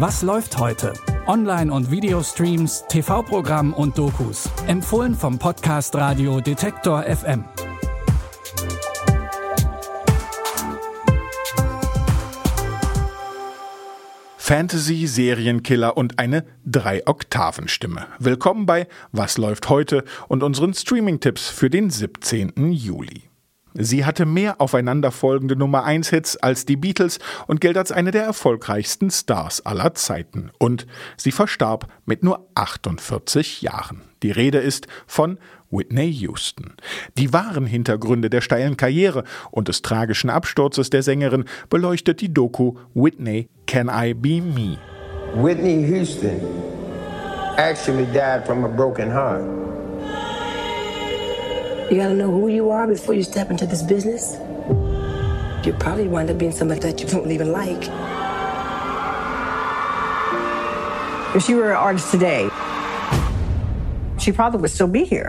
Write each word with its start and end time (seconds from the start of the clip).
Was 0.00 0.22
läuft 0.22 0.56
heute? 0.58 0.92
Online- 1.26 1.72
und 1.72 1.90
Videostreams, 1.90 2.84
TV-Programm 2.88 3.74
und 3.74 3.98
Dokus. 3.98 4.48
Empfohlen 4.68 5.12
vom 5.12 5.40
Podcast 5.40 5.92
Radio 5.96 6.40
Detektor 6.40 7.02
FM. 7.02 7.44
Fantasy, 14.36 15.08
Serienkiller 15.08 15.96
und 15.96 16.20
eine 16.20 16.44
Drei-Oktaven-Stimme. 16.64 18.06
Willkommen 18.20 18.66
bei 18.66 18.86
Was 19.10 19.36
läuft 19.36 19.68
heute 19.68 20.04
und 20.28 20.44
unseren 20.44 20.74
Streaming-Tipps 20.74 21.48
für 21.48 21.70
den 21.70 21.90
17. 21.90 22.70
Juli. 22.70 23.27
Sie 23.80 24.04
hatte 24.04 24.26
mehr 24.26 24.60
aufeinanderfolgende 24.60 25.54
Nummer 25.54 25.84
1 25.84 26.10
Hits 26.10 26.36
als 26.36 26.66
die 26.66 26.76
Beatles 26.76 27.20
und 27.46 27.60
gilt 27.60 27.78
als 27.78 27.92
eine 27.92 28.10
der 28.10 28.24
erfolgreichsten 28.24 29.08
Stars 29.08 29.64
aller 29.64 29.94
Zeiten. 29.94 30.50
Und 30.58 30.88
sie 31.16 31.30
verstarb 31.30 31.86
mit 32.04 32.24
nur 32.24 32.48
48 32.56 33.62
Jahren. 33.62 34.02
Die 34.24 34.32
Rede 34.32 34.58
ist 34.58 34.88
von 35.06 35.38
Whitney 35.70 36.10
Houston. 36.10 36.74
Die 37.16 37.32
wahren 37.32 37.66
Hintergründe 37.66 38.30
der 38.30 38.40
steilen 38.40 38.76
Karriere 38.76 39.22
und 39.52 39.68
des 39.68 39.82
tragischen 39.82 40.28
Absturzes 40.28 40.90
der 40.90 41.04
Sängerin 41.04 41.44
beleuchtet 41.70 42.20
die 42.20 42.34
Doku 42.34 42.74
Whitney 42.94 43.48
Can 43.68 43.88
I 43.92 44.12
Be 44.12 44.40
Me? 44.40 44.76
Whitney 45.36 45.86
Houston 45.86 46.40
actually 47.58 48.06
died 48.06 48.44
from 48.44 48.64
a 48.64 48.68
broken 48.68 49.08
heart. 49.08 49.77
You 51.90 51.96
gotta 51.96 52.12
know 52.12 52.30
who 52.30 52.48
you 52.48 52.68
are 52.68 52.86
before 52.86 53.14
you 53.14 53.22
step 53.22 53.50
into 53.50 53.64
this 53.64 53.82
business. 53.82 54.36
You 55.64 55.72
probably 55.72 56.06
wind 56.06 56.28
up 56.28 56.36
being 56.36 56.52
somebody 56.52 56.80
that 56.80 57.00
you 57.00 57.08
don't 57.08 57.30
even 57.30 57.50
like. 57.50 57.88
If 61.34 61.44
she 61.44 61.54
were 61.54 61.70
an 61.70 61.76
artist 61.76 62.10
today, 62.10 62.50
she 64.18 64.32
probably 64.32 64.60
would 64.60 64.70
still 64.70 64.88
be 64.88 65.04
here. 65.04 65.28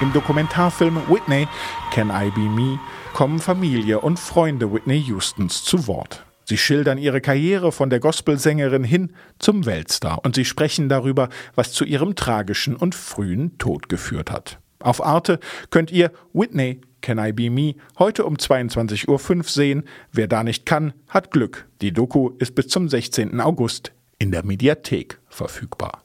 Im 0.00 0.12
Dokumentarfilm 0.12 1.08
Whitney 1.08 1.46
Can 1.92 2.10
I 2.10 2.30
Be 2.30 2.48
Me 2.48 2.80
kommen 3.12 3.38
Familie 3.38 4.00
und 4.00 4.18
Freunde 4.18 4.72
Whitney 4.72 5.04
Houstons 5.08 5.62
zu 5.62 5.86
Wort. 5.86 6.24
Sie 6.50 6.58
schildern 6.58 6.98
ihre 6.98 7.20
Karriere 7.20 7.70
von 7.70 7.90
der 7.90 8.00
Gospelsängerin 8.00 8.82
hin 8.82 9.12
zum 9.38 9.66
Weltstar 9.66 10.24
und 10.24 10.34
sie 10.34 10.44
sprechen 10.44 10.88
darüber, 10.88 11.28
was 11.54 11.70
zu 11.70 11.84
ihrem 11.84 12.16
tragischen 12.16 12.74
und 12.74 12.96
frühen 12.96 13.56
Tod 13.58 13.88
geführt 13.88 14.32
hat. 14.32 14.58
Auf 14.80 15.00
Arte 15.00 15.38
könnt 15.70 15.92
ihr 15.92 16.10
Whitney 16.32 16.80
Can 17.02 17.24
I 17.24 17.30
Be 17.30 17.50
Me 17.50 17.76
heute 18.00 18.24
um 18.24 18.34
22.05 18.34 19.36
Uhr 19.36 19.44
sehen. 19.44 19.84
Wer 20.10 20.26
da 20.26 20.42
nicht 20.42 20.66
kann, 20.66 20.92
hat 21.08 21.30
Glück. 21.30 21.68
Die 21.82 21.92
Doku 21.92 22.30
ist 22.40 22.56
bis 22.56 22.66
zum 22.66 22.88
16. 22.88 23.40
August 23.40 23.92
in 24.18 24.32
der 24.32 24.44
Mediathek 24.44 25.20
verfügbar. 25.28 26.02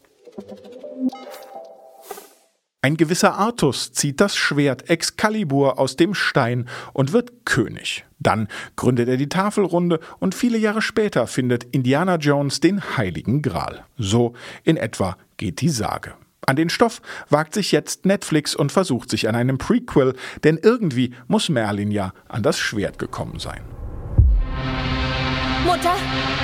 Ein 2.85 2.97
gewisser 2.97 3.33
Artus 3.33 3.93
zieht 3.93 4.21
das 4.21 4.35
Schwert 4.35 4.91
Excalibur 4.91 5.79
aus 5.79 5.95
dem 5.95 6.13
Stein 6.13 6.69
und 6.93 7.13
wird 7.13 7.43
König. 7.43 8.05
Dann 8.19 8.47
gründet 8.75 9.09
er 9.09 9.17
die 9.17 9.27
Tafelrunde 9.27 9.99
und 10.19 10.35
viele 10.35 10.59
Jahre 10.59 10.83
später 10.83 11.25
findet 11.25 11.63
Indiana 11.63 12.17
Jones 12.17 12.59
den 12.59 12.95
Heiligen 12.95 13.41
Gral. 13.41 13.85
So 13.97 14.33
in 14.63 14.77
etwa 14.77 15.17
geht 15.37 15.61
die 15.61 15.69
Sage. 15.69 16.13
An 16.45 16.57
den 16.57 16.69
Stoff 16.69 17.01
wagt 17.27 17.55
sich 17.55 17.71
jetzt 17.71 18.05
Netflix 18.05 18.55
und 18.55 18.71
versucht 18.71 19.09
sich 19.09 19.27
an 19.27 19.33
einem 19.33 19.57
Prequel, 19.57 20.13
denn 20.43 20.59
irgendwie 20.61 21.15
muss 21.27 21.49
Merlin 21.49 21.89
ja 21.89 22.13
an 22.27 22.43
das 22.43 22.59
Schwert 22.59 22.99
gekommen 22.99 23.39
sein. 23.39 23.61
Mutter, 25.65 25.95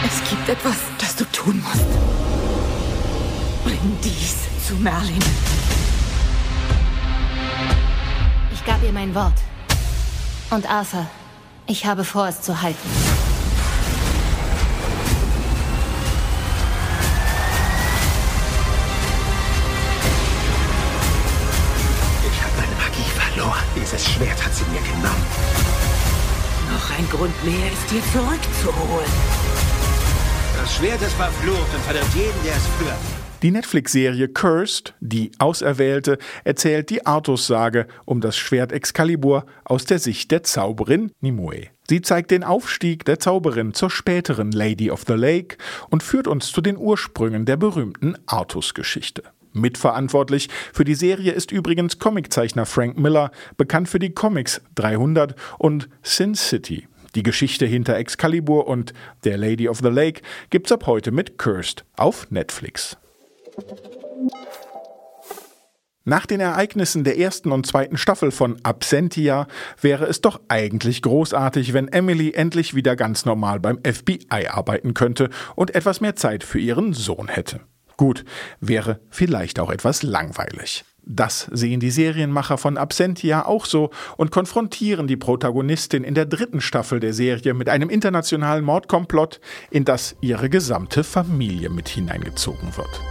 es 0.03 0.27
gibt 0.27 0.49
etwas, 0.49 0.77
das 0.97 1.15
du 1.17 1.23
tun 1.25 1.61
musst. 1.61 1.85
Bring 3.63 3.95
dies 4.03 4.37
zu 4.67 4.73
Merlin. 4.77 5.19
Ich 8.63 8.67
gab 8.67 8.83
ihr 8.83 8.91
mein 8.91 9.15
Wort. 9.15 9.33
Und 10.51 10.69
Arthur, 10.69 11.07
ich 11.65 11.83
habe 11.83 12.03
vor, 12.03 12.27
es 12.27 12.43
zu 12.43 12.61
halten. 12.61 12.77
Ich 22.23 22.43
habe 22.43 22.53
meine 22.55 22.75
Magie 22.75 23.09
verloren. 23.09 23.63
Dieses 23.75 24.07
Schwert 24.07 24.45
hat 24.45 24.53
sie 24.53 24.65
mir 24.65 24.81
genommen. 24.81 25.25
Noch 26.71 26.99
ein 26.99 27.09
Grund 27.09 27.43
mehr, 27.43 27.71
es 27.73 27.89
dir 27.89 28.03
zurückzuholen. 28.13 29.11
Das 30.61 30.75
Schwert 30.75 31.01
ist 31.01 31.13
verflucht 31.13 31.73
und 31.73 31.83
verdirbt 31.83 32.13
jeden, 32.13 32.43
der 32.43 32.55
es 32.55 32.67
führt. 32.77 33.20
Die 33.41 33.49
Netflix-Serie 33.49 34.27
Cursed, 34.27 34.93
die 34.99 35.31
Auserwählte, 35.39 36.19
erzählt 36.43 36.91
die 36.91 37.07
Artus-Sage 37.07 37.87
um 38.05 38.21
das 38.21 38.37
Schwert 38.37 38.71
Excalibur 38.71 39.47
aus 39.63 39.85
der 39.85 39.97
Sicht 39.97 40.29
der 40.29 40.43
Zauberin 40.43 41.11
Nimue. 41.21 41.69
Sie 41.89 42.03
zeigt 42.03 42.29
den 42.29 42.43
Aufstieg 42.43 43.03
der 43.05 43.17
Zauberin 43.17 43.73
zur 43.73 43.89
späteren 43.89 44.51
Lady 44.51 44.91
of 44.91 45.05
the 45.07 45.13
Lake 45.13 45.57
und 45.89 46.03
führt 46.03 46.27
uns 46.27 46.51
zu 46.51 46.61
den 46.61 46.77
Ursprüngen 46.77 47.45
der 47.45 47.57
berühmten 47.57 48.15
Artus-Geschichte. 48.27 49.23
Mitverantwortlich 49.53 50.47
für 50.71 50.83
die 50.85 50.93
Serie 50.93 51.31
ist 51.31 51.51
übrigens 51.51 51.97
Comiczeichner 51.97 52.67
Frank 52.67 52.99
Miller, 52.99 53.31
bekannt 53.57 53.89
für 53.89 53.99
die 53.99 54.13
Comics 54.13 54.61
300 54.75 55.33
und 55.57 55.89
Sin 56.03 56.35
City. 56.35 56.87
Die 57.15 57.23
Geschichte 57.23 57.65
hinter 57.65 57.97
Excalibur 57.97 58.67
und 58.67 58.93
der 59.23 59.39
Lady 59.39 59.67
of 59.67 59.79
the 59.79 59.89
Lake 59.89 60.21
gibt's 60.51 60.71
ab 60.71 60.85
heute 60.85 61.11
mit 61.11 61.39
Cursed 61.39 61.85
auf 61.97 62.29
Netflix. 62.29 63.00
Nach 66.03 66.25
den 66.25 66.39
Ereignissen 66.39 67.03
der 67.03 67.19
ersten 67.19 67.51
und 67.51 67.67
zweiten 67.67 67.95
Staffel 67.95 68.31
von 68.31 68.57
Absentia 68.63 69.47
wäre 69.79 70.05
es 70.05 70.19
doch 70.21 70.41
eigentlich 70.47 71.03
großartig, 71.03 71.73
wenn 71.73 71.89
Emily 71.89 72.33
endlich 72.33 72.73
wieder 72.73 72.95
ganz 72.95 73.25
normal 73.25 73.59
beim 73.59 73.79
FBI 73.85 74.47
arbeiten 74.47 74.95
könnte 74.95 75.29
und 75.55 75.75
etwas 75.75 76.01
mehr 76.01 76.15
Zeit 76.15 76.43
für 76.43 76.59
ihren 76.59 76.93
Sohn 76.93 77.27
hätte. 77.27 77.61
Gut, 77.97 78.25
wäre 78.59 78.99
vielleicht 79.11 79.59
auch 79.59 79.69
etwas 79.69 80.01
langweilig. 80.01 80.83
Das 81.03 81.47
sehen 81.51 81.79
die 81.79 81.91
Serienmacher 81.91 82.57
von 82.57 82.77
Absentia 82.77 83.45
auch 83.45 83.65
so 83.65 83.91
und 84.17 84.31
konfrontieren 84.31 85.05
die 85.05 85.17
Protagonistin 85.17 86.03
in 86.03 86.15
der 86.15 86.25
dritten 86.25 86.61
Staffel 86.61 86.99
der 86.99 87.13
Serie 87.13 87.53
mit 87.53 87.69
einem 87.69 87.89
internationalen 87.89 88.65
Mordkomplott, 88.65 89.39
in 89.69 89.85
das 89.85 90.15
ihre 90.21 90.49
gesamte 90.49 91.03
Familie 91.03 91.69
mit 91.69 91.89
hineingezogen 91.89 92.75
wird. 92.75 93.01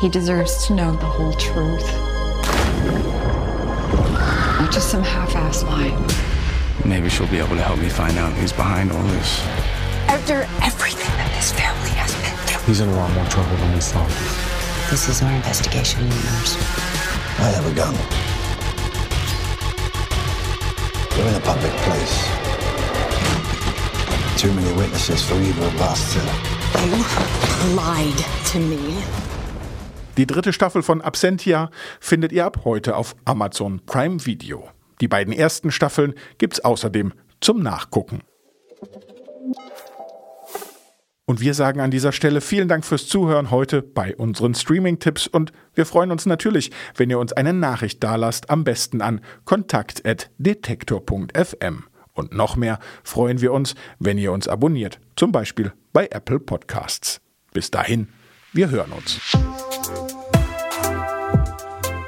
He 0.00 0.08
deserves 0.08 0.64
to 0.68 0.74
know 0.74 0.92
the 0.92 1.06
whole 1.06 1.32
truth. 1.32 1.82
Not 4.60 4.70
just 4.72 4.90
some 4.92 5.02
half 5.02 5.32
assed 5.32 5.64
lie. 5.64 5.90
Maybe 6.84 7.08
she'll 7.08 7.26
be 7.26 7.38
able 7.38 7.56
to 7.56 7.62
help 7.62 7.80
me 7.80 7.88
find 7.88 8.16
out 8.16 8.32
who's 8.34 8.52
behind 8.52 8.92
all 8.92 9.02
this. 9.02 9.40
After 10.06 10.46
everything 10.62 11.10
that 11.18 11.32
this 11.34 11.50
family 11.50 11.90
has 11.98 12.14
been 12.22 12.36
through. 12.46 12.62
He's 12.66 12.78
in 12.78 12.88
a 12.88 12.94
lot 12.94 13.10
more 13.12 13.24
trouble 13.26 13.56
than 13.56 13.74
we 13.74 13.80
thought. 13.80 14.08
This 14.88 15.08
is 15.08 15.20
our 15.20 15.32
investigation, 15.32 16.08
nurse. 16.08 16.54
I 17.42 17.50
have 17.58 17.66
a 17.66 17.74
gun. 17.74 17.94
We're 21.18 21.26
in 21.26 21.34
a 21.34 21.40
public 21.42 21.72
place. 21.82 22.22
Too 24.40 24.54
many 24.54 24.72
witnesses 24.78 25.26
for 25.26 25.34
either 25.34 25.66
of 25.66 25.80
us 25.82 26.14
to. 26.14 26.22
You 26.86 27.74
lied 27.74 28.22
to 28.54 28.60
me. 28.60 29.02
Die 30.18 30.26
dritte 30.26 30.52
Staffel 30.52 30.82
von 30.82 31.00
Absentia 31.00 31.70
findet 32.00 32.32
ihr 32.32 32.44
ab 32.44 32.64
heute 32.64 32.96
auf 32.96 33.14
Amazon 33.24 33.80
Prime 33.86 34.26
Video. 34.26 34.68
Die 35.00 35.06
beiden 35.06 35.32
ersten 35.32 35.70
Staffeln 35.70 36.12
gibt's 36.38 36.58
außerdem 36.58 37.12
zum 37.40 37.62
Nachgucken. 37.62 38.22
Und 41.24 41.40
wir 41.40 41.54
sagen 41.54 41.80
an 41.80 41.92
dieser 41.92 42.10
Stelle 42.10 42.40
vielen 42.40 42.66
Dank 42.66 42.84
fürs 42.84 43.06
Zuhören 43.06 43.52
heute 43.52 43.80
bei 43.80 44.16
unseren 44.16 44.56
Streaming-Tipps 44.56 45.28
und 45.28 45.52
wir 45.74 45.86
freuen 45.86 46.10
uns 46.10 46.26
natürlich, 46.26 46.72
wenn 46.96 47.10
ihr 47.10 47.20
uns 47.20 47.32
eine 47.32 47.52
Nachricht 47.52 48.02
dalasst, 48.02 48.50
am 48.50 48.64
besten 48.64 49.00
an 49.02 49.20
kontakt.detektor.fm. 49.44 51.84
Und 52.12 52.34
noch 52.34 52.56
mehr 52.56 52.80
freuen 53.04 53.40
wir 53.40 53.52
uns, 53.52 53.76
wenn 54.00 54.18
ihr 54.18 54.32
uns 54.32 54.48
abonniert, 54.48 54.98
zum 55.14 55.30
Beispiel 55.30 55.72
bei 55.92 56.08
Apple 56.10 56.40
Podcasts. 56.40 57.20
Bis 57.52 57.70
dahin, 57.70 58.08
wir 58.52 58.70
hören 58.70 58.90
uns. 58.90 59.20